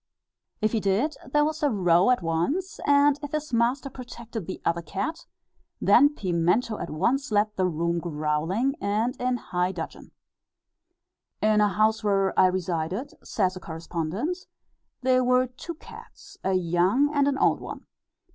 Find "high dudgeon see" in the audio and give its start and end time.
9.37-10.07